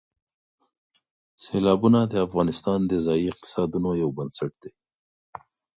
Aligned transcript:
سیلابونه 1.43 1.99
د 2.11 2.13
افغانستان 2.27 2.79
د 2.85 2.93
ځایي 3.05 3.25
اقتصادونو 3.31 3.89
یو 4.01 4.09
بنسټ 4.17 4.51
دی. 4.61 4.71